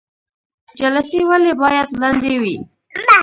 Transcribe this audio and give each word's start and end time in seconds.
جلسې 0.79 1.19
ولې 1.29 1.51
باید 1.61 1.89
لنډې 2.01 2.35
وي؟ 2.41 2.55